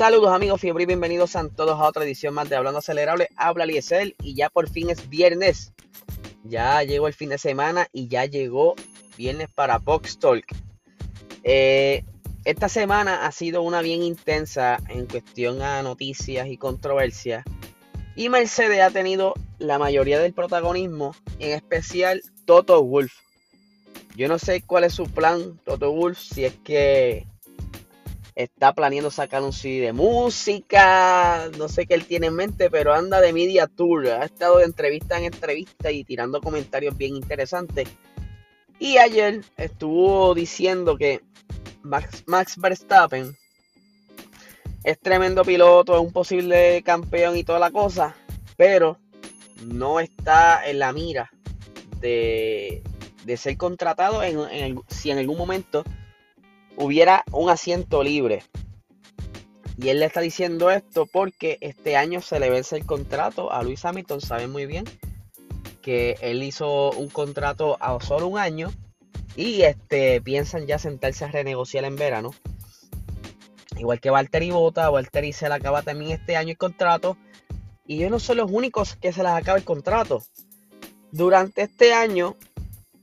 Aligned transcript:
Saludos 0.00 0.32
amigos 0.32 0.62
fiebre 0.62 0.84
y 0.84 0.86
bienvenidos 0.86 1.36
a 1.36 1.46
todos 1.50 1.78
a 1.78 1.86
otra 1.86 2.04
edición 2.04 2.32
más 2.32 2.48
de 2.48 2.56
Hablando 2.56 2.78
Acelerable. 2.78 3.28
Habla 3.36 3.66
Liesel 3.66 4.16
y 4.22 4.34
ya 4.34 4.48
por 4.48 4.70
fin 4.70 4.88
es 4.88 5.10
viernes. 5.10 5.74
Ya 6.42 6.82
llegó 6.82 7.06
el 7.06 7.12
fin 7.12 7.28
de 7.28 7.36
semana 7.36 7.86
y 7.92 8.08
ya 8.08 8.24
llegó 8.24 8.76
viernes 9.18 9.50
para 9.54 9.76
Box 9.76 10.18
Talk. 10.18 10.46
Eh, 11.44 12.02
esta 12.46 12.70
semana 12.70 13.26
ha 13.26 13.30
sido 13.30 13.60
una 13.60 13.82
bien 13.82 14.02
intensa 14.02 14.78
en 14.88 15.04
cuestión 15.04 15.60
a 15.60 15.82
noticias 15.82 16.48
y 16.48 16.56
controversias. 16.56 17.44
Y 18.16 18.30
Mercedes 18.30 18.80
ha 18.80 18.90
tenido 18.90 19.34
la 19.58 19.78
mayoría 19.78 20.18
del 20.18 20.32
protagonismo, 20.32 21.14
en 21.40 21.50
especial 21.50 22.22
Toto 22.46 22.82
Wolf. 22.82 23.12
Yo 24.16 24.28
no 24.28 24.38
sé 24.38 24.62
cuál 24.62 24.84
es 24.84 24.94
su 24.94 25.04
plan, 25.04 25.60
Toto 25.62 25.92
Wolf, 25.92 26.18
si 26.18 26.46
es 26.46 26.54
que 26.64 27.26
está 28.42 28.72
planeando 28.72 29.10
sacar 29.10 29.42
un 29.42 29.52
CD 29.52 29.80
de 29.80 29.92
música, 29.92 31.50
no 31.58 31.68
sé 31.68 31.86
qué 31.86 31.94
él 31.94 32.06
tiene 32.06 32.28
en 32.28 32.34
mente, 32.34 32.70
pero 32.70 32.94
anda 32.94 33.20
de 33.20 33.32
media 33.32 33.66
tour, 33.66 34.08
ha 34.08 34.24
estado 34.24 34.58
de 34.58 34.64
entrevista 34.64 35.18
en 35.18 35.24
entrevista 35.24 35.90
y 35.90 36.04
tirando 36.04 36.40
comentarios 36.40 36.96
bien 36.96 37.16
interesantes. 37.16 37.88
Y 38.78 38.98
ayer 38.98 39.42
estuvo 39.56 40.34
diciendo 40.34 40.96
que 40.96 41.20
Max, 41.82 42.56
Verstappen 42.56 43.36
es 44.84 44.98
tremendo 44.98 45.44
piloto, 45.44 45.94
es 45.94 46.00
un 46.00 46.12
posible 46.12 46.82
campeón 46.82 47.36
y 47.36 47.44
toda 47.44 47.58
la 47.58 47.70
cosa, 47.70 48.16
pero 48.56 48.98
no 49.66 50.00
está 50.00 50.66
en 50.66 50.78
la 50.78 50.92
mira 50.92 51.30
de, 52.00 52.82
ser 53.36 53.56
contratado 53.58 54.22
en, 54.22 54.80
si 54.88 55.10
en 55.10 55.18
algún 55.18 55.36
momento 55.36 55.84
hubiera 56.80 57.24
un 57.30 57.50
asiento 57.50 58.02
libre. 58.02 58.42
Y 59.76 59.90
él 59.90 60.00
le 60.00 60.06
está 60.06 60.20
diciendo 60.20 60.70
esto 60.70 61.06
porque 61.06 61.58
este 61.60 61.96
año 61.96 62.20
se 62.20 62.40
le 62.40 62.50
vence 62.50 62.76
el 62.76 62.86
contrato 62.86 63.52
a 63.52 63.62
Luis 63.62 63.84
Hamilton. 63.84 64.20
Saben 64.20 64.50
muy 64.50 64.66
bien 64.66 64.84
que 65.82 66.16
él 66.20 66.42
hizo 66.42 66.90
un 66.92 67.08
contrato 67.08 67.76
a 67.80 67.98
solo 68.00 68.26
un 68.28 68.38
año 68.38 68.70
y 69.36 69.62
este 69.62 70.20
piensan 70.20 70.66
ya 70.66 70.78
sentarse 70.78 71.24
a 71.24 71.28
renegociar 71.28 71.84
en 71.84 71.96
verano. 71.96 72.32
Igual 73.78 74.00
que 74.00 74.10
Valtteri 74.10 74.50
Bota, 74.50 74.90
Valtteri 74.90 75.32
se 75.32 75.48
le 75.48 75.54
acaba 75.54 75.82
también 75.82 76.10
este 76.10 76.36
año 76.36 76.50
el 76.50 76.58
contrato 76.58 77.16
y 77.86 77.96
ellos 77.96 78.10
no 78.10 78.18
son 78.18 78.38
los 78.38 78.50
únicos 78.50 78.96
que 78.96 79.12
se 79.12 79.22
les 79.22 79.32
acaba 79.32 79.56
el 79.56 79.64
contrato. 79.64 80.22
Durante 81.12 81.62
este 81.62 81.94
año 81.94 82.36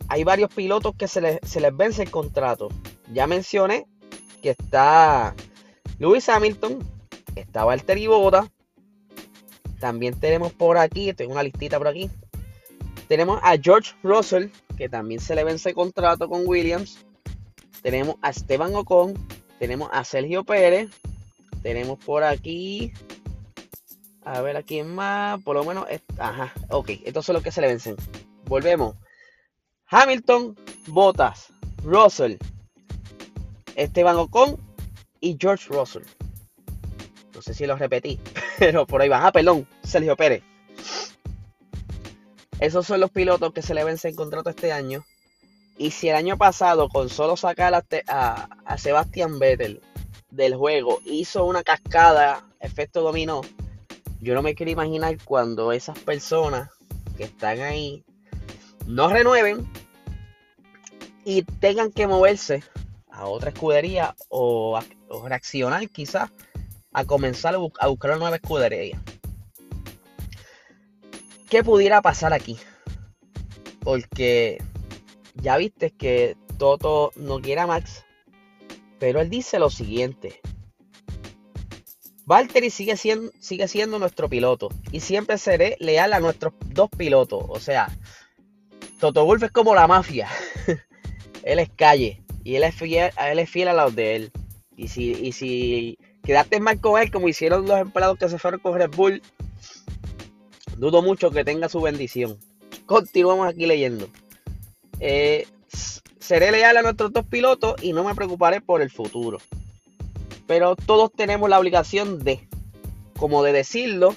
hay 0.08 0.24
varios 0.24 0.54
pilotos 0.54 0.96
que 0.96 1.08
se 1.08 1.22
les, 1.22 1.40
se 1.44 1.60
les 1.60 1.76
vence 1.76 2.04
el 2.04 2.12
contrato. 2.12 2.70
Ya 3.14 3.28
mencioné 3.28 3.86
que 4.42 4.52
está 4.52 5.36
Lewis 6.00 6.28
Hamilton, 6.30 6.80
está 7.36 7.64
Valtteri 7.64 8.08
Bota. 8.08 8.52
También 9.80 10.20
tenemos 10.20 10.54
por 10.54 10.78
aquí, 10.78 11.14
tengo 11.14 11.34
una 11.34 11.44
listita 11.44 11.78
por 11.78 11.88
aquí. 11.88 12.10
Tenemos 13.08 13.40
a 13.42 13.58
George 13.58 13.94
Russell, 14.04 14.50
que 14.78 14.90
también 14.90 15.22
se 15.22 15.36
le 15.36 15.44
vence 15.44 15.74
contrato 15.74 16.28
con 16.28 16.46
Williams. 16.46 17.06
Tenemos 17.82 18.16
a 18.22 18.32
Esteban 18.32 18.76
Ocon. 18.76 19.14
Tenemos 19.60 19.90
a 19.94 20.04
Sergio 20.04 20.44
Pérez. 20.44 20.90
Tenemos 21.64 21.98
por 22.00 22.24
aquí. 22.24 22.92
A 24.26 24.42
ver 24.42 24.58
a 24.58 24.64
quién 24.64 24.94
más. 24.94 25.42
Por 25.44 25.56
lo 25.56 25.64
menos. 25.64 25.86
Ajá. 26.20 26.54
Ok. 26.70 26.90
Estos 27.06 27.26
son 27.26 27.36
los 27.36 27.44
que 27.44 27.52
se 27.52 27.62
le 27.62 27.68
vencen. 27.68 27.96
Volvemos. 28.46 28.96
Hamilton, 29.90 30.58
Bottas, 30.88 31.54
Russell, 31.82 32.36
Esteban 33.78 34.18
Ocon 34.18 34.58
y 35.22 35.38
George 35.40 35.70
Russell. 35.70 36.04
No 37.34 37.42
sé 37.42 37.54
si 37.54 37.66
lo 37.68 37.78
repetí, 37.78 38.20
pero 38.60 38.86
por 38.86 39.02
ahí 39.02 39.08
va. 39.08 39.26
Ah, 39.26 39.32
perdón, 39.32 39.68
Sergio 39.84 40.18
Pérez. 40.18 40.44
Esos 42.60 42.88
son 42.88 43.00
los 43.00 43.12
pilotos 43.12 43.54
que 43.54 43.62
se 43.62 43.76
le 43.76 43.84
vencen 43.84 44.16
contrato 44.16 44.50
este 44.50 44.72
año. 44.72 45.06
Y 45.78 45.92
si 45.92 46.10
el 46.10 46.16
año 46.16 46.38
pasado, 46.38 46.90
con 46.90 47.08
solo 47.08 47.38
sacar 47.38 47.76
a, 47.76 47.86
a, 48.08 48.50
a 48.66 48.78
Sebastian 48.80 49.38
Vettel 49.38 49.80
del 50.32 50.56
juego, 50.56 51.00
hizo 51.06 51.46
una 51.46 51.62
cascada, 51.62 52.44
efecto 52.60 53.02
dominó, 53.02 53.42
yo 54.20 54.34
no 54.34 54.42
me 54.42 54.56
quiero 54.56 54.72
imaginar 54.72 55.16
cuando 55.24 55.72
esas 55.72 56.00
personas 56.00 56.72
que 57.16 57.26
están 57.26 57.60
ahí 57.60 58.04
no 58.88 59.08
renueven 59.08 59.70
y 61.24 61.44
tengan 61.44 61.92
que 61.92 62.08
moverse 62.08 62.64
a 63.18 63.26
otra 63.26 63.50
escudería 63.50 64.16
o, 64.30 64.80
reaccionar 65.26 65.90
quizás 65.90 66.30
a 66.94 67.04
comenzar 67.06 67.56
a, 67.56 67.58
buscar 67.58 68.12
una 68.12 68.20
nueva 68.20 68.36
escudería. 68.36 69.02
¿Qué 71.50 71.64
pudiera 71.64 72.02
pasar 72.02 72.34
aquí? 72.34 72.58
Porque 73.80 74.62
ya 75.36 75.58
viste 75.58 75.92
que 75.92 76.38
Toto 76.58 77.12
no 77.16 77.42
quiere 77.42 77.62
a 77.62 77.68
Max, 77.68 78.06
pero 79.00 79.20
él 79.20 79.30
dice 79.30 79.58
lo 79.58 79.72
siguiente. 79.72 80.40
Valtteri 82.26 82.70
sigue 82.70 82.98
siendo, 82.98 83.32
sigue 83.40 83.68
siendo 83.68 83.98
nuestro 84.00 84.30
piloto 84.30 84.70
y 84.92 85.00
siempre 85.00 85.38
seré 85.38 85.76
leal 85.80 86.14
a 86.14 86.20
nuestros 86.20 86.54
dos 86.66 86.90
pilotos. 86.90 87.44
O 87.48 87.60
sea, 87.60 87.88
Toto 89.00 89.26
Wolf 89.26 89.44
es 89.44 89.52
como 89.52 89.74
la 89.74 89.88
mafia. 89.88 90.28
él 91.44 91.60
es 91.60 91.70
calle 91.70 92.27
y 92.48 92.56
él 92.56 92.64
es 92.64 92.76
fiel, 92.76 93.12
él 93.30 93.40
es 93.40 93.50
fiel 93.50 93.68
a 93.68 93.74
los 93.74 93.94
de 93.94 94.16
él. 94.16 94.32
Y 94.78 94.88
si, 94.88 95.12
y 95.12 95.98
quedaste 96.24 96.62
mal 96.62 96.80
con 96.80 97.02
él, 97.02 97.12
como 97.12 97.28
hicieron 97.28 97.68
los 97.68 97.78
empleados 97.78 98.18
que 98.18 98.30
se 98.30 98.40
fueron 98.40 98.62
con 98.62 98.76
Red 98.76 98.92
Bull, 98.96 99.22
dudo 100.78 101.02
mucho 101.02 101.30
que 101.30 101.44
tenga 101.44 101.68
su 101.68 101.82
bendición. 101.82 102.40
Continuamos 102.86 103.50
aquí 103.50 103.66
leyendo. 103.66 104.08
Eh, 105.02 105.46
seré 106.20 106.54
leal 106.54 106.78
a 106.78 106.84
nuestros 106.84 107.12
dos 107.12 107.26
pilotos 107.26 107.76
y 107.84 107.92
no 107.92 108.06
me 108.06 108.16
preocuparé 108.16 108.62
por 108.62 108.82
el 108.82 108.92
futuro. 108.92 109.40
Pero 110.48 110.78
todos 110.78 111.12
tenemos 111.12 111.50
la 111.50 111.60
obligación 111.60 112.20
de, 112.20 112.48
como 113.18 113.44
de 113.44 113.52
decirlo, 113.52 114.16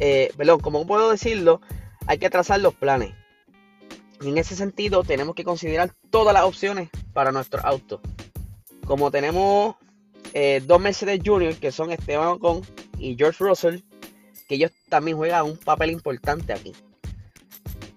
eh, 0.00 0.32
perdón, 0.36 0.58
como 0.58 0.88
puedo 0.88 1.08
decirlo, 1.08 1.60
hay 2.08 2.18
que 2.18 2.30
trazar 2.30 2.58
los 2.58 2.74
planes. 2.74 3.14
Y 4.20 4.30
en 4.30 4.38
ese 4.38 4.56
sentido 4.56 5.04
tenemos 5.04 5.36
que 5.36 5.44
considerar 5.44 5.94
todas 6.10 6.34
las 6.34 6.42
opciones 6.42 6.90
para 7.12 7.32
nuestro 7.32 7.64
auto. 7.64 8.00
Como 8.86 9.10
tenemos 9.10 9.76
eh, 10.34 10.62
dos 10.64 10.80
Mercedes 10.80 11.20
Junior 11.24 11.54
que 11.54 11.72
son 11.72 11.92
Esteban 11.92 12.28
Ocon 12.28 12.62
y 12.98 13.16
George 13.16 13.44
Russell, 13.44 13.80
que 14.48 14.56
ellos 14.56 14.72
también 14.88 15.16
juegan 15.16 15.44
un 15.44 15.56
papel 15.56 15.90
importante 15.90 16.52
aquí. 16.52 16.72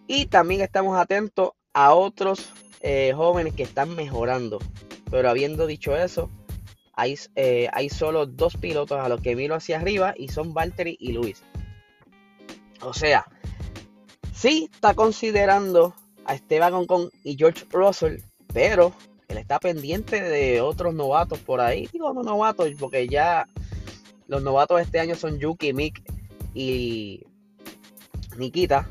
Y 0.07 0.27
también 0.27 0.61
estamos 0.61 0.97
atentos 0.97 1.51
a 1.73 1.93
otros 1.93 2.51
eh, 2.81 3.13
jóvenes 3.15 3.53
que 3.53 3.63
están 3.63 3.95
mejorando. 3.95 4.59
Pero 5.09 5.29
habiendo 5.29 5.65
dicho 5.65 5.95
eso, 5.95 6.29
hay, 6.93 7.17
eh, 7.35 7.69
hay 7.73 7.89
solo 7.89 8.25
dos 8.25 8.55
pilotos 8.57 8.99
a 8.99 9.09
los 9.09 9.21
que 9.21 9.35
miro 9.35 9.55
hacia 9.55 9.79
arriba 9.79 10.13
y 10.17 10.29
son 10.29 10.53
Valtteri 10.53 10.97
y 10.99 11.13
Luis. 11.13 11.43
O 12.81 12.93
sea, 12.93 13.25
sí 14.33 14.69
está 14.71 14.93
considerando 14.93 15.95
a 16.25 16.35
Esteban 16.35 16.73
Ocon 16.73 17.09
y 17.23 17.35
George 17.37 17.65
Russell, 17.71 18.21
pero 18.55 18.93
él 19.27 19.37
está 19.37 19.59
pendiente 19.59 20.23
de 20.23 20.61
otros 20.61 20.95
novatos 20.95 21.39
por 21.39 21.59
ahí. 21.59 21.89
Digo, 21.91 22.13
no 22.13 22.23
novatos, 22.23 22.69
porque 22.79 23.05
ya 23.05 23.49
los 24.29 24.41
novatos 24.41 24.79
este 24.79 25.01
año 25.01 25.15
son 25.15 25.37
Yuki, 25.39 25.73
Mick 25.73 26.01
y 26.53 27.21
Nikita. 28.37 28.87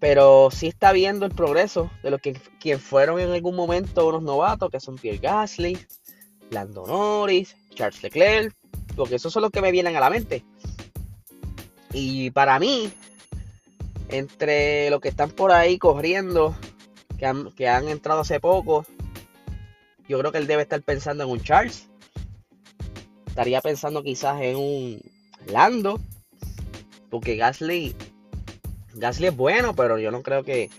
Pero 0.00 0.48
sí 0.50 0.68
está 0.68 0.92
viendo 0.92 1.26
el 1.26 1.32
progreso 1.32 1.90
de 2.02 2.10
los 2.10 2.18
que 2.22 2.32
quien 2.58 2.80
fueron 2.80 3.20
en 3.20 3.30
algún 3.30 3.54
momento 3.54 4.08
unos 4.08 4.22
novatos, 4.22 4.70
que 4.70 4.80
son 4.80 4.96
Pierre 4.96 5.18
Gasly, 5.18 5.78
Lando 6.48 6.86
Norris, 6.86 7.54
Charles 7.74 8.02
Leclerc, 8.02 8.56
porque 8.96 9.16
esos 9.16 9.34
son 9.34 9.42
los 9.42 9.50
que 9.50 9.60
me 9.60 9.70
vienen 9.70 9.96
a 9.96 10.00
la 10.00 10.08
mente. 10.08 10.46
Y 11.92 12.30
para 12.30 12.58
mí, 12.58 12.90
entre 14.08 14.88
los 14.88 15.02
que 15.02 15.10
están 15.10 15.30
por 15.30 15.52
ahí 15.52 15.76
corriendo, 15.76 16.56
que 17.18 17.68
han, 17.68 17.88
entrado 17.88 18.20
hace 18.20 18.40
poco, 18.40 18.84
yo 20.08 20.18
creo 20.18 20.32
que 20.32 20.38
él 20.38 20.46
debe 20.46 20.62
estar 20.62 20.82
pensando 20.82 21.24
en 21.24 21.30
un 21.30 21.42
Charles. 21.42 21.88
Estaría 23.26 23.60
pensando 23.60 24.02
quizás 24.02 24.40
en 24.42 24.56
un 24.56 25.00
Lando. 25.46 26.00
Porque 27.10 27.36
Gasly. 27.36 27.94
Gasly 28.94 29.28
es 29.28 29.36
bueno, 29.36 29.74
pero 29.74 29.98
yo 29.98 30.10
no 30.10 30.22
creo 30.22 30.42
que 30.42 30.70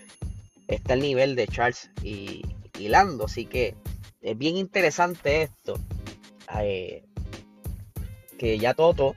esté 0.68 0.94
al 0.94 1.02
nivel 1.02 1.36
de 1.36 1.48
Charles 1.48 1.92
y, 2.04 2.42
Lando. 2.80 3.26
Así 3.26 3.46
que 3.46 3.76
es 4.22 4.38
bien 4.38 4.58
interesante 4.58 5.44
esto. 5.44 5.80
Eh, 6.60 7.04
que 8.38 8.58
ya 8.60 8.74
Toto, 8.74 9.16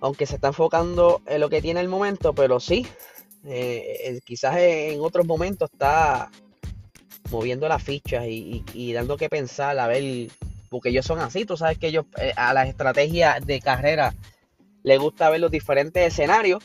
aunque 0.00 0.26
se 0.26 0.34
está 0.34 0.48
enfocando 0.48 1.22
en 1.26 1.40
lo 1.40 1.48
que 1.48 1.62
tiene 1.62 1.80
el 1.80 1.88
momento, 1.88 2.34
pero 2.34 2.60
sí, 2.60 2.86
eh, 3.46 4.20
quizás 4.24 4.56
en 4.56 5.00
otros 5.00 5.26
momentos 5.26 5.70
está 5.72 6.30
moviendo 7.30 7.68
las 7.68 7.82
fichas 7.82 8.24
y, 8.26 8.92
dando 8.92 9.16
que 9.16 9.28
pensar 9.28 9.78
a 9.78 9.86
ver 9.86 10.28
porque 10.68 10.88
ellos 10.88 11.06
son 11.06 11.20
así, 11.20 11.44
tú 11.44 11.56
sabes 11.56 11.78
que 11.78 11.88
ellos 11.88 12.06
eh, 12.18 12.32
a 12.36 12.52
las 12.52 12.68
estrategias 12.68 13.44
de 13.46 13.60
carrera 13.60 14.14
les 14.82 14.98
gusta 14.98 15.30
ver 15.30 15.40
los 15.40 15.50
diferentes 15.50 16.06
escenarios. 16.06 16.62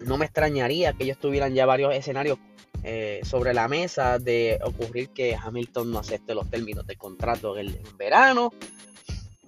No 0.00 0.18
me 0.18 0.24
extrañaría 0.24 0.92
que 0.92 1.04
ellos 1.04 1.18
tuvieran 1.18 1.54
ya 1.54 1.66
varios 1.66 1.94
escenarios 1.94 2.38
eh, 2.82 3.20
sobre 3.24 3.52
la 3.52 3.68
mesa 3.68 4.18
de 4.18 4.58
ocurrir 4.62 5.08
que 5.10 5.34
Hamilton 5.34 5.90
no 5.90 5.98
acepte 5.98 6.34
los 6.34 6.48
términos 6.48 6.86
de 6.86 6.96
contrato 6.96 7.58
en, 7.58 7.76
verano. 7.96 8.52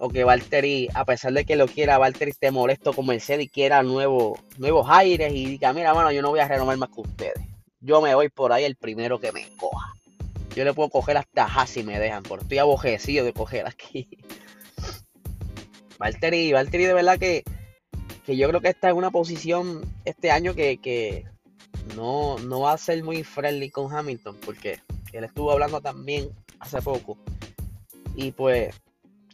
O 0.01 0.07
que 0.09 0.23
Valtteri, 0.23 0.87
a 0.93 1.03
pesar 1.03 1.33
de 1.33 1.43
que 1.43 1.57
lo 1.57 1.67
quiera, 1.67 1.97
Valtteri 1.97 2.31
esté 2.31 2.51
molesto 2.51 2.93
con 2.93 3.05
Mercedes 3.05 3.45
y 3.45 3.49
quiera 3.49 3.83
nuevos 3.83 4.39
aires 4.87 5.33
y 5.33 5.45
diga, 5.45 5.73
mira, 5.73 5.93
mano, 5.93 6.09
yo 6.11 6.21
no 6.21 6.29
voy 6.29 6.39
a 6.39 6.47
renovar 6.47 6.77
más 6.77 6.89
que 6.89 7.01
ustedes. 7.01 7.45
Yo 7.81 8.01
me 8.01 8.15
voy 8.15 8.29
por 8.29 8.53
ahí 8.53 8.63
el 8.63 8.77
primero 8.77 9.19
que 9.19 9.33
me 9.33 9.45
coja. 9.57 9.93
Yo 10.55 10.63
le 10.63 10.73
puedo 10.73 10.89
coger 10.89 11.17
hasta 11.17 11.43
Haas 11.43 11.69
si 11.69 11.83
me 11.83 11.99
dejan, 11.99 12.23
porque 12.23 12.43
estoy 12.43 12.57
abojecido 12.59 13.25
de 13.25 13.33
coger 13.33 13.67
aquí. 13.67 14.09
Valtteri, 15.99 16.53
Valtteri 16.53 16.85
de 16.85 16.93
verdad 16.93 17.19
que, 17.19 17.43
que 18.25 18.37
yo 18.37 18.47
creo 18.47 18.61
que 18.61 18.69
está 18.69 18.89
en 18.89 18.95
una 18.95 19.11
posición 19.11 19.81
este 20.05 20.31
año 20.31 20.55
que, 20.55 21.25
no, 21.95 22.37
no 22.39 22.61
va 22.61 22.71
a 22.71 22.77
ser 22.77 23.03
muy 23.03 23.25
friendly 23.25 23.69
con 23.69 23.93
Hamilton, 23.93 24.37
porque 24.45 24.79
él 25.11 25.25
estuvo 25.25 25.51
hablando 25.51 25.81
también 25.81 26.29
hace 26.59 26.81
poco. 26.81 27.17
Y 28.15 28.31
pues 28.31 28.73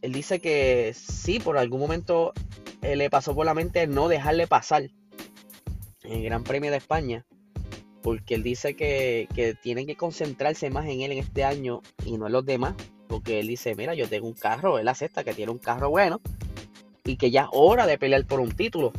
él 0.01 0.11
dice 0.11 0.39
que 0.39 0.93
sí, 0.93 1.39
por 1.39 1.57
algún 1.57 1.79
momento 1.79 2.33
eh, 2.81 2.95
le 2.95 3.09
pasó 3.09 3.33
por 3.33 3.45
la 3.45 3.53
mente 3.53 3.87
no 3.87 4.07
dejarle 4.07 4.47
pasar 4.47 4.83
en 6.03 6.11
el 6.11 6.23
Gran 6.23 6.43
Premio 6.43 6.71
de 6.71 6.77
España 6.77 7.25
porque 8.05 8.35
él 8.35 8.43
dice 8.43 8.75
que, 8.75 9.27
que 9.33 9.55
tienen 9.55 9.87
que 9.87 9.95
concentrarse 9.95 10.69
más 10.69 10.85
en 10.85 11.01
él 11.01 11.11
en 11.11 11.17
este 11.17 11.43
año 11.43 11.81
y 12.05 12.19
no 12.19 12.27
en 12.27 12.33
los 12.33 12.45
demás, 12.45 12.75
porque 13.07 13.39
él 13.39 13.47
dice, 13.47 13.73
mira, 13.73 13.95
yo 13.95 14.07
tengo 14.07 14.27
un 14.27 14.35
carro, 14.35 14.77
él 14.77 14.87
acepta 14.87 15.23
que 15.23 15.33
tiene 15.33 15.51
un 15.51 15.57
carro 15.57 15.89
bueno 15.89 16.21
y 17.03 17.17
que 17.17 17.31
ya 17.31 17.45
es 17.45 17.47
hora 17.51 17.87
de 17.87 17.97
pelear 17.97 18.23
por 18.25 18.41
un 18.41 18.51
título. 18.51 18.93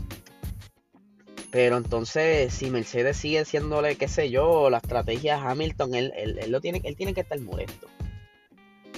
Pero 1.53 1.77
entonces, 1.77 2.53
si 2.53 2.69
Mercedes 2.69 3.17
sigue 3.17 3.45
siéndole, 3.45 3.95
qué 3.95 4.09
sé 4.09 4.29
yo, 4.29 4.71
la 4.71 4.79
estrategia 4.79 5.41
Hamilton, 5.41 5.95
él, 5.95 6.13
él, 6.17 6.51
lo 6.51 6.61
tiene, 6.61 6.81
él 6.83 6.97
tiene 6.97 7.15
que 7.15 7.21
estar 7.21 7.39
molesto. 7.41 7.87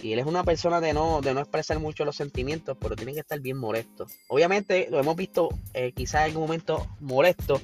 Y 0.02 0.12
él 0.12 0.20
es 0.20 0.26
una 0.26 0.44
persona 0.44 0.80
de 0.80 0.92
no, 0.92 1.20
de 1.20 1.34
no 1.34 1.40
expresar 1.40 1.78
mucho 1.80 2.04
los 2.04 2.16
sentimientos, 2.16 2.76
pero 2.80 2.94
tiene 2.94 3.14
que 3.14 3.20
estar 3.20 3.40
bien 3.40 3.56
molesto. 3.56 4.06
Obviamente 4.28 4.88
lo 4.90 5.00
hemos 5.00 5.16
visto 5.16 5.48
eh, 5.74 5.92
quizás 5.92 6.22
en 6.22 6.26
algún 6.26 6.42
momento 6.42 6.86
molesto 7.00 7.60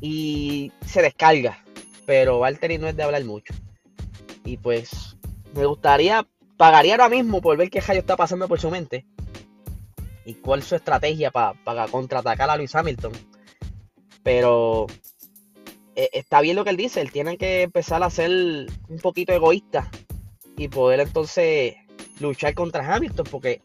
y 0.00 0.70
se 0.86 1.02
descarga 1.02 1.64
pero 2.06 2.38
Valtteri 2.38 2.78
no 2.78 2.86
es 2.86 2.96
de 2.96 3.02
hablar 3.02 3.24
mucho. 3.24 3.52
Y 4.44 4.56
pues 4.56 5.16
me 5.54 5.66
gustaría, 5.66 6.26
pagaría 6.56 6.94
ahora 6.94 7.08
mismo 7.08 7.42
por 7.42 7.56
ver 7.56 7.68
qué 7.68 7.80
Jayo 7.80 8.00
está 8.00 8.16
pasando 8.16 8.48
por 8.48 8.60
su 8.60 8.70
mente 8.70 9.04
y 10.24 10.34
cuál 10.34 10.60
es 10.60 10.66
su 10.66 10.76
estrategia 10.76 11.30
para 11.30 11.88
contraatacar 11.88 12.48
a 12.48 12.56
Luis 12.56 12.74
Hamilton. 12.74 13.12
Pero 14.22 14.86
eh, 15.96 16.10
está 16.12 16.40
bien 16.40 16.56
lo 16.56 16.64
que 16.64 16.70
él 16.70 16.76
dice, 16.76 17.00
él 17.00 17.12
tiene 17.12 17.36
que 17.36 17.62
empezar 17.62 18.02
a 18.02 18.10
ser 18.10 18.30
un 18.30 18.98
poquito 19.02 19.32
egoísta 19.32 19.90
y 20.56 20.68
poder 20.68 21.00
entonces 21.00 21.74
luchar 22.20 22.54
contra 22.54 22.94
Hamilton, 22.94 23.26
porque 23.30 23.62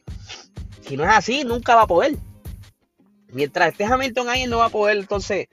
si 0.81 0.97
no 0.97 1.03
es 1.03 1.09
así, 1.09 1.43
nunca 1.43 1.75
va 1.75 1.83
a 1.83 1.87
poder. 1.87 2.15
Mientras 3.29 3.69
esté 3.69 3.85
Hamilton 3.85 4.29
ahí, 4.29 4.47
no 4.47 4.57
va 4.57 4.65
a 4.65 4.69
poder 4.69 4.97
entonces 4.97 5.47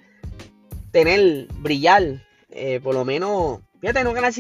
tener, 0.91 1.47
brillar 1.55 2.23
eh, 2.51 2.81
por 2.83 2.95
lo 2.95 3.05
menos, 3.05 3.61
fíjate, 3.81 4.05
no 4.05 4.13
ganar 4.13 4.33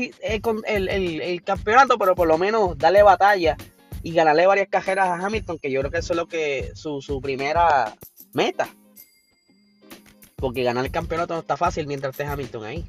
el, 0.67 0.89
el, 0.89 1.43
campeonato, 1.43 1.99
pero 1.99 2.15
por 2.15 2.27
lo 2.27 2.39
menos 2.39 2.77
darle 2.79 3.03
batalla 3.03 3.57
y 4.03 4.13
ganarle 4.13 4.47
varias 4.47 4.69
cajeras 4.69 5.09
a 5.09 5.25
Hamilton, 5.25 5.59
que 5.59 5.71
yo 5.71 5.81
creo 5.81 5.91
que 5.91 5.99
eso 5.99 6.15
es 6.15 6.17
lo 6.17 6.27
que 6.27 6.73
su, 6.75 7.03
su 7.03 7.21
primera 7.21 7.95
meta. 8.33 8.69
Porque 10.37 10.63
ganar 10.63 10.85
el 10.85 10.91
campeonato 10.91 11.35
no 11.35 11.41
está 11.41 11.57
fácil 11.57 11.87
mientras 11.87 12.13
esté 12.13 12.25
Hamilton 12.25 12.65
ahí. 12.65 12.87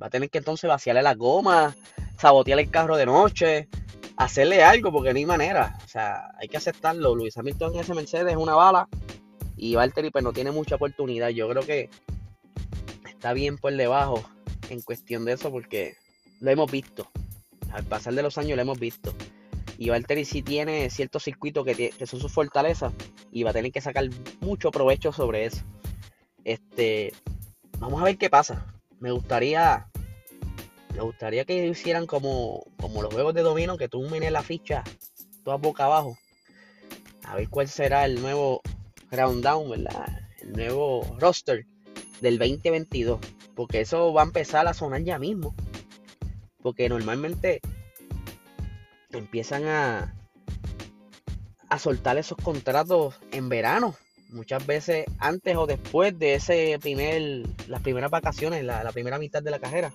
Va 0.00 0.06
a 0.06 0.10
tener 0.10 0.30
que 0.30 0.38
entonces 0.38 0.68
vaciarle 0.68 1.02
las 1.02 1.16
gomas, 1.16 1.74
sabotear 2.18 2.58
el 2.58 2.70
carro 2.70 2.96
de 2.96 3.06
noche, 3.06 3.68
hacerle 4.16 4.62
algo, 4.62 4.92
porque 4.92 5.12
no 5.12 5.18
hay 5.18 5.26
manera. 5.26 5.78
O 5.84 5.88
sea, 5.88 6.30
hay 6.38 6.48
que 6.48 6.56
aceptarlo. 6.56 7.14
Luis 7.14 7.36
Hamilton 7.36 7.74
en 7.74 7.80
ese 7.80 7.94
Mercedes 7.94 8.32
es 8.32 8.38
una 8.38 8.54
bala. 8.54 8.88
Y 9.56 9.74
Valtteri 9.74 10.10
pues 10.10 10.24
no 10.24 10.32
tiene 10.32 10.50
mucha 10.50 10.76
oportunidad. 10.76 11.28
Yo 11.28 11.48
creo 11.48 11.62
que 11.62 11.88
está 13.08 13.32
bien 13.32 13.58
por 13.58 13.74
debajo 13.74 14.24
en 14.70 14.80
cuestión 14.80 15.24
de 15.24 15.32
eso 15.32 15.50
porque 15.50 15.94
lo 16.40 16.50
hemos 16.50 16.70
visto. 16.70 17.10
Al 17.72 17.84
pasar 17.84 18.14
de 18.14 18.22
los 18.22 18.38
años 18.38 18.56
lo 18.56 18.62
hemos 18.62 18.78
visto. 18.78 19.14
Y 19.78 19.90
Valtteri 19.90 20.24
sí 20.24 20.42
tiene 20.42 20.90
ciertos 20.90 21.24
circuitos 21.24 21.64
que, 21.64 21.92
son 22.06 22.20
sus 22.20 22.32
fortalezas 22.32 22.92
y 23.30 23.42
va 23.42 23.50
a 23.50 23.52
tener 23.52 23.72
que 23.72 23.80
sacar 23.80 24.08
mucho 24.40 24.70
provecho 24.70 25.12
sobre 25.12 25.46
eso. 25.46 25.62
Este, 26.44 27.12
vamos 27.78 28.00
a 28.00 28.04
ver 28.04 28.18
qué 28.18 28.30
pasa. 28.30 28.66
Me 29.00 29.10
gustaría, 29.10 29.88
me 30.94 31.02
gustaría 31.02 31.44
que 31.44 31.66
hicieran 31.66 32.06
como, 32.06 32.64
como 32.78 33.02
los 33.02 33.12
juegos 33.12 33.34
de 33.34 33.42
domino, 33.42 33.76
que 33.76 33.88
tú 33.88 34.02
mires 34.08 34.32
la 34.32 34.42
ficha 34.42 34.84
toda 35.44 35.56
boca 35.56 35.84
abajo. 35.84 36.18
A 37.24 37.36
ver 37.36 37.48
cuál 37.48 37.68
será 37.68 38.04
el 38.04 38.20
nuevo 38.20 38.62
round 39.10 39.44
down, 39.44 39.70
¿verdad? 39.70 40.20
El 40.40 40.52
nuevo 40.52 41.16
roster 41.18 41.66
del 42.20 42.38
2022. 42.38 43.20
Porque 43.54 43.80
eso 43.80 44.12
va 44.12 44.22
a 44.22 44.26
empezar 44.26 44.66
a 44.66 44.74
sonar 44.74 45.02
ya 45.02 45.18
mismo. 45.18 45.54
Porque 46.62 46.88
normalmente 46.88 47.60
empiezan 49.10 49.66
a, 49.66 50.14
a 51.68 51.78
soltar 51.78 52.18
esos 52.18 52.36
contratos 52.36 53.14
en 53.30 53.48
verano. 53.48 53.94
Muchas 54.28 54.66
veces 54.66 55.06
antes 55.18 55.56
o 55.56 55.66
después 55.66 56.18
de 56.18 56.34
ese 56.34 56.78
primer, 56.80 57.46
las 57.68 57.82
primeras 57.82 58.10
vacaciones, 58.10 58.64
la, 58.64 58.90
primera 58.92 59.18
mitad 59.18 59.42
de 59.42 59.50
la 59.50 59.58
carrera. 59.58 59.92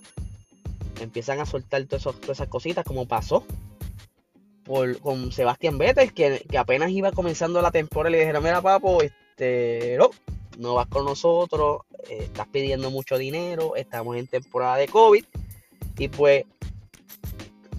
Empiezan 1.02 1.40
a 1.40 1.46
soltar 1.46 1.84
todas, 1.86 2.08
esas 2.30 2.48
cositas 2.48 2.86
como 2.86 3.08
pasó 3.08 3.44
por, 4.64 5.00
con 5.00 5.32
Sebastián 5.32 5.78
Vettel, 5.78 6.14
que, 6.14 6.46
que, 6.50 6.58
apenas 6.58 6.92
iba 6.92 7.12
comenzando 7.12 7.62
la 7.62 7.72
temporada 7.72 8.12
le 8.12 8.20
dijeron, 8.20 8.44
mira 8.44 8.62
papo, 8.62 9.02
este, 9.02 9.96
no, 9.98 10.10
no 10.58 10.76
vas 10.76 10.88
con 10.88 11.06
nosotros, 11.06 11.82
eh, 12.10 12.20
estás 12.24 12.48
pidiendo 12.48 12.92
mucho 12.92 13.18
dinero, 13.18 13.76
estamos 13.76 14.18
en 14.18 14.28
temporada 14.28 14.78
de 14.78 14.88
COVID 14.88 15.24
y 15.98 16.08
pues 16.10 16.46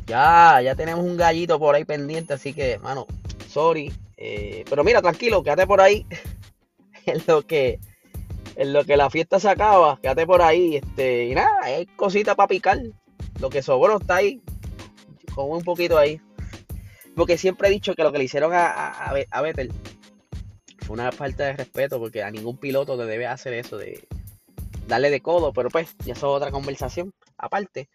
ya, 0.07 0.61
ya 0.63 0.75
tenemos 0.75 1.05
un 1.05 1.17
gallito 1.17 1.59
por 1.59 1.75
ahí 1.75 1.85
pendiente, 1.85 2.33
así 2.33 2.55
que, 2.55 2.79
mano, 2.79 3.07
sorry. 3.49 3.93
Eh, 4.17 4.65
pero 4.69 4.83
mira, 4.83 5.03
tranquilo, 5.03 5.43
quédate 5.43 5.67
por 5.67 5.81
ahí. 5.81 6.07
en 7.07 7.23
lo 7.27 7.43
que 7.43 7.79
en 8.57 8.73
lo 8.73 8.85
que 8.85 8.97
la 8.97 9.09
fiesta 9.09 9.39
se 9.39 9.49
acaba, 9.49 10.01
quédate 10.01 10.27
por 10.27 10.43
ahí. 10.43 10.77
Este, 10.77 11.27
y 11.27 11.35
nada, 11.35 11.61
hay 11.63 11.87
cositas 11.87 12.35
para 12.35 12.49
picar. 12.49 12.79
Lo 13.41 13.51
que 13.51 13.63
sobró 13.63 13.99
está 13.99 14.17
ahí. 14.17 14.41
Como 15.35 15.57
un 15.57 15.65
poquito 15.65 15.99
ahí. 15.99 16.21
Porque 17.15 17.39
siempre 17.39 17.69
he 17.69 17.71
dicho 17.71 17.95
que 17.95 18.03
lo 18.03 18.13
que 18.13 18.19
le 18.19 18.25
hicieron 18.25 18.53
a, 18.53 18.67
a, 18.69 19.15
a 19.31 19.43
Vettel 19.43 19.73
fue 20.79 20.95
una 20.95 21.13
falta 21.13 21.45
de 21.45 21.53
respeto 21.55 21.99
porque 21.99 22.23
a 22.23 22.31
ningún 22.31 22.57
piloto 22.57 22.97
le 22.97 23.05
debe 23.05 23.27
hacer 23.27 23.53
eso 23.55 23.77
de 23.77 24.07
darle 24.87 25.11
de 25.11 25.21
codo, 25.21 25.53
pero 25.53 25.69
pues 25.69 25.95
ya 26.05 26.15
eso 26.15 26.29
es 26.29 26.37
otra 26.37 26.51
conversación 26.51 27.13
aparte. 27.37 27.89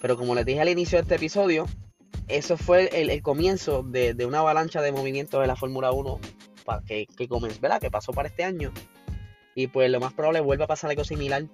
Pero 0.00 0.16
como 0.16 0.34
les 0.34 0.44
dije 0.44 0.60
al 0.60 0.68
inicio 0.68 0.98
de 0.98 1.02
este 1.02 1.14
episodio, 1.16 1.66
eso 2.28 2.56
fue 2.56 2.88
el, 3.00 3.22
comienzo 3.22 3.82
de, 3.82 4.14
una 4.26 4.40
avalancha 4.40 4.82
de 4.82 4.92
movimientos 4.92 5.40
de 5.40 5.46
la 5.46 5.56
Fórmula 5.56 5.92
1 5.92 6.20
que, 6.86 7.06
que, 7.06 7.28
comenzó, 7.28 7.60
¿verdad? 7.60 7.80
que 7.80 7.90
pasó 7.90 8.12
para 8.12 8.28
este 8.28 8.44
año. 8.44 8.72
Y 9.54 9.66
pues 9.66 9.90
lo 9.90 10.00
más 10.00 10.12
probable 10.12 10.40
vuelva 10.40 10.64
a 10.64 10.68
pasar 10.68 10.90
algo 10.90 11.04
similar 11.04 11.44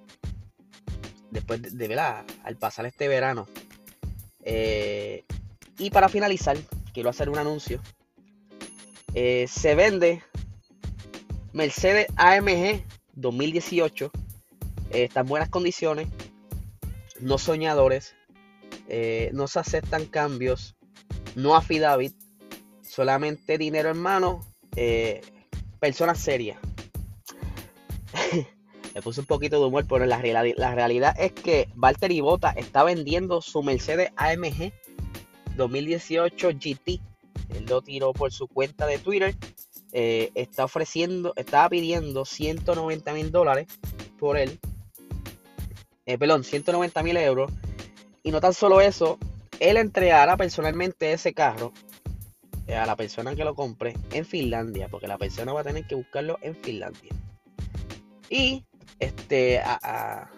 después 1.31 1.61
de, 1.61 1.87
¿verdad? 1.87 2.25
al 2.43 2.57
pasar 2.57 2.85
este 2.85 3.07
verano. 3.07 3.47
Eh, 4.41 5.25
y 5.77 5.89
para 5.89 6.09
finalizar, 6.09 6.57
quiero 6.93 7.09
hacer 7.09 7.29
un 7.29 7.37
anuncio. 7.37 7.81
Eh, 9.13 9.47
se 9.47 9.75
vende 9.75 10.23
Mercedes 11.53 12.07
AMG 12.17 12.83
2018 13.13 14.11
eh, 14.91 15.03
está 15.03 15.21
en 15.21 15.27
buenas 15.27 15.49
condiciones, 15.49 16.07
no 17.19 17.37
soñadores, 17.37 18.15
eh, 18.87 19.31
no 19.33 19.47
se 19.47 19.59
aceptan 19.59 20.05
cambios, 20.05 20.75
no 21.35 21.55
affidavit, 21.55 22.15
solamente 22.83 23.57
dinero 23.57 23.89
en 23.89 23.97
mano, 23.97 24.45
personas 25.79 26.19
serias. 26.19 26.59
Le 28.97 29.03
puse 29.03 29.19
un 29.19 29.27
poquito 29.27 29.59
de 29.59 29.65
humor, 29.67 29.85
pero 29.87 30.07
la, 30.07 30.17
realidad, 30.17 31.15
es 31.19 31.31
que 31.31 31.69
Valtteri 31.75 32.19
Bota 32.19 32.49
está 32.49 32.83
vendiendo 32.83 33.43
su 33.43 33.61
Mercedes 33.61 34.09
AMG 34.15 34.73
2018 35.55 36.49
GT. 36.53 36.99
Él 37.53 37.65
lo 37.69 37.83
tiró 37.83 38.11
por 38.11 38.31
su 38.31 38.47
cuenta 38.47 38.87
de 38.87 38.97
Twitter 38.97 39.35
eh, 39.91 40.31
está 40.33 40.65
ofreciendo, 40.65 41.33
estaba 41.35 41.69
pidiendo 41.69 42.25
190 42.25 43.13
mil 43.13 43.31
dólares 43.31 43.67
por 44.17 44.35
él. 44.35 44.57
Eh, 46.07 46.17
perdón, 46.17 46.43
190 46.43 47.03
mil 47.03 47.17
euros. 47.17 47.51
Y 48.23 48.31
no 48.31 48.41
tan 48.41 48.55
solo 48.55 48.81
eso, 48.81 49.19
él 49.59 49.77
entregará 49.77 50.37
personalmente 50.37 51.13
ese 51.13 51.35
carro 51.35 51.71
a 52.67 52.87
la 52.87 52.95
persona 52.95 53.35
que 53.35 53.43
lo 53.43 53.53
compre 53.53 53.93
en 54.11 54.25
Finlandia, 54.25 54.87
porque 54.89 55.05
la 55.05 55.19
persona 55.19 55.53
va 55.53 55.61
a 55.61 55.65
tener 55.65 55.85
que 55.85 55.93
buscarlo 55.93 56.39
en 56.41 56.55
Finlandia. 56.55 57.11
Y 58.31 58.65
este, 58.99 59.61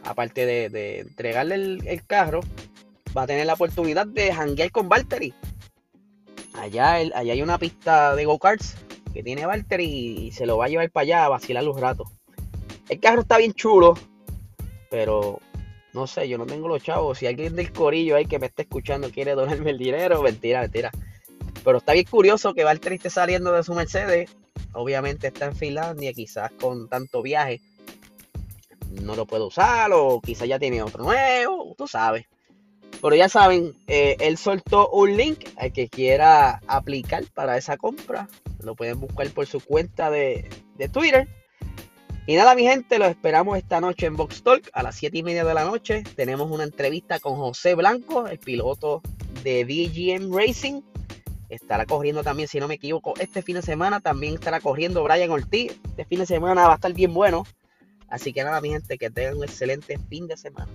aparte 0.04 0.46
de, 0.46 1.00
entregarle 1.00 1.56
el, 1.56 2.06
carro, 2.06 2.42
va 3.18 3.24
a 3.24 3.28
tener 3.28 3.46
la 3.46 3.54
oportunidad 3.54 4.08
de 4.08 4.32
hanguear 4.32 4.72
con 4.72 4.90
Valtteri. 4.90 5.34
Allá, 6.54 6.94
allá 6.94 7.34
hay 7.34 7.42
una 7.42 7.58
pista 7.58 8.16
de 8.16 8.26
go-karts 8.26 8.76
que 9.14 9.24
tiene 9.24 9.46
Valtteri 9.46 9.86
y 9.86 10.32
se 10.32 10.46
lo 10.46 10.58
va 10.58 10.66
a 10.66 10.70
llevar 10.70 10.92
para 10.92 11.04
allá 11.04 11.26
a 11.26 11.30
vacilar 11.30 11.64
los 11.64 11.80
ratos. 11.80 12.10
El 12.90 13.00
carro 13.00 13.22
está 13.22 13.38
bien 13.38 13.54
chulo, 13.54 13.94
pero 14.90 15.40
no 15.94 16.08
sé, 16.08 16.28
yo 16.28 16.38
no 16.38 16.46
tengo 16.46 16.68
los 16.68 16.84
chavos. 16.84 17.20
Si 17.20 17.28
alguien 17.28 17.56
del 17.56 17.72
corillo 17.72 18.16
ahí 18.16 18.26
que 18.26 18.40
me 18.40 18.48
está 18.48 18.64
escuchando 18.64 19.10
quiere 19.10 19.36
donarme 19.36 19.72
el 19.72 19.78
dinero, 19.78 20.22
mentira, 20.22 20.62
mentira. 20.62 20.92
Pero 21.64 21.78
está 21.78 21.94
bien 21.94 22.06
curioso 22.10 22.54
que 22.54 22.64
Valtteri 22.64 22.96
esté 22.96 23.10
saliendo 23.10 23.52
de 23.54 23.64
su 23.64 23.74
Mercedes. 23.74 24.30
Obviamente 24.74 25.28
está 25.28 25.46
en 25.46 25.56
Finlandia, 25.56 26.14
quizás 26.14 26.52
con 26.60 26.90
tanto 26.90 27.22
viaje 27.22 27.62
no 28.90 29.16
lo 29.16 29.26
puede 29.26 29.44
usar 29.44 29.92
o 29.94 30.22
quizás 30.22 30.48
ya 30.48 30.60
tiene 30.60 30.82
otro 30.82 31.04
nuevo, 31.04 31.76
tú 31.78 31.88
sabes. 31.88 32.26
Pero 33.02 33.16
ya 33.16 33.30
saben, 33.30 33.76
eh, 33.88 34.18
él 34.20 34.38
soltó 34.38 34.90
un 34.90 35.16
link 35.16 35.48
al 35.58 35.72
que 35.72 35.88
quiera 35.88 36.62
aplicar 36.68 37.24
para 37.34 37.58
esa 37.58 37.78
compra. 37.78 38.28
Lo 38.62 38.76
pueden 38.76 39.00
buscar 39.00 39.30
por 39.30 39.46
su 39.46 39.62
cuenta 39.62 40.10
de, 40.10 40.50
de 40.78 40.90
Twitter. 40.90 41.28
Y 42.28 42.36
nada, 42.36 42.54
mi 42.56 42.64
gente, 42.64 43.00
lo 43.00 43.06
esperamos 43.06 43.58
esta 43.58 43.82
noche 43.82 44.06
en 44.06 44.16
Box 44.16 44.44
Talk 44.44 44.70
a 44.74 44.84
las 44.84 44.96
7 44.98 45.18
y 45.18 45.24
media 45.24 45.44
de 45.46 45.54
la 45.54 45.66
noche. 45.66 46.04
Tenemos 46.16 46.52
una 46.52 46.64
entrevista 46.64 47.20
con 47.20 47.36
José 47.38 47.74
Blanco, 47.74 48.28
el 48.28 48.38
piloto 48.38 49.02
de 49.44 49.66
DGM 49.66 50.32
Racing. 50.36 50.82
Estará 51.50 51.86
corriendo 51.88 52.22
también, 52.22 52.48
si 52.48 52.60
no 52.60 52.68
me 52.68 52.76
equivoco, 52.76 53.14
este 53.20 53.42
fin 53.42 53.56
de 53.56 53.62
semana. 53.62 54.00
También 54.00 54.36
estará 54.36 54.60
corriendo 54.60 55.04
Brian 55.04 55.32
Ortiz. 55.32 55.80
Este 55.86 56.06
fin 56.06 56.20
de 56.20 56.26
semana 56.28 56.68
va 56.68 56.74
a 56.74 56.76
estar 56.76 56.94
bien 56.94 57.14
bueno. 57.14 57.46
Así 58.10 58.34
que 58.34 58.44
nada, 58.44 58.60
mi 58.62 58.70
gente, 58.70 58.98
que 58.98 59.10
tengan 59.10 59.38
un 59.38 59.44
excelente 59.44 59.98
fin 60.10 60.28
de 60.28 60.38
semana. 60.38 60.72